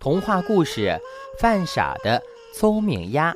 [0.00, 0.82] 童话故事
[1.40, 2.22] 《犯傻的
[2.54, 3.32] 聪明鸭》。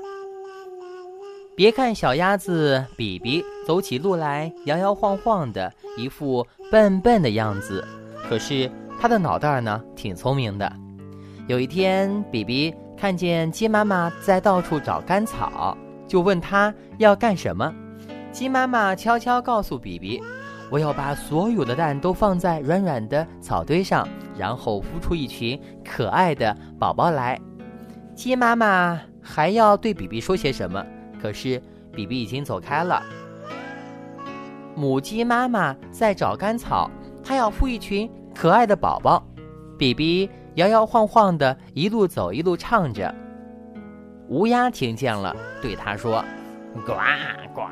[1.57, 7.85] 别看小鸭子比比走起路来摇摇晃晃的，一副笨笨的样子，
[8.29, 8.71] 可是
[9.01, 10.73] 它的脑袋呢挺聪明的。
[11.49, 15.77] 有一天，比比看见鸡妈妈在到处找干草，
[16.07, 17.75] 就问他要干什么。
[18.31, 20.23] 鸡妈妈悄悄告诉比比
[20.73, 27.39] ：“我要把所有的蛋都放在软软的草堆上，然后孵出一群可爱的宝宝来。”
[28.17, 30.83] 鸡妈妈还要对比比说些什么，
[31.21, 31.61] 可是
[31.93, 33.03] 比比已经走开了。
[34.75, 36.91] 母鸡妈妈在找干草，
[37.23, 39.23] 它要孵一群可爱的宝宝。
[39.79, 43.15] 比比摇摇晃晃的，一路走一路唱着。
[44.29, 46.25] 乌鸦听见了，对它说
[46.87, 46.95] ：“呱
[47.55, 47.63] 呱。”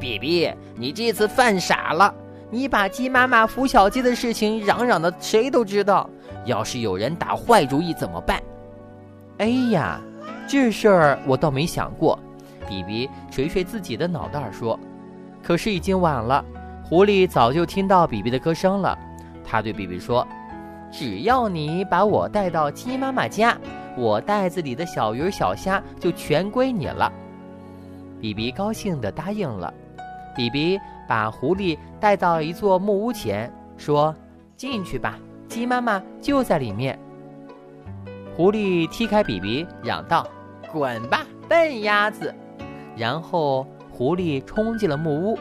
[0.00, 2.12] 比比，你这次犯傻了！
[2.52, 6.08] 你把鸡妈妈孵小鸡的事情嚷嚷的谁都知道，
[6.44, 8.42] 要是有人打坏主意怎么办？
[9.38, 9.98] 哎呀，
[10.46, 12.18] 这事儿我倒没想过。
[12.68, 14.78] 比比捶捶自己的脑袋说
[15.42, 16.44] ：“可是已经晚了。”
[16.84, 18.98] 狐狸早就听到比比的歌声了，
[19.42, 20.26] 他对比比说
[20.92, 23.56] ：“只要你把我带到鸡妈妈家，
[23.96, 27.10] 我袋子里的小鱼小虾就全归你了。”
[28.20, 29.72] 比比高兴地答应了。
[30.34, 34.14] 比比把狐狸带到一座木屋前，说
[34.56, 36.98] ：“进去吧，鸡妈妈就在里面。”
[38.36, 40.26] 狐狸踢开比比，嚷道
[40.72, 42.34] ：“滚吧，笨鸭子！”
[42.96, 45.38] 然后狐狸冲进了木屋，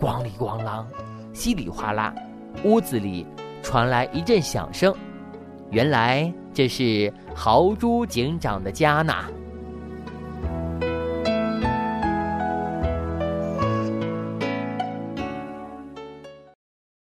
[0.00, 0.84] 咣里咣啷，
[1.32, 2.14] 稀里哗啦，
[2.64, 3.26] 屋子里
[3.62, 4.94] 传来一阵响声。
[5.70, 9.14] 原来这是豪猪警长的家呢。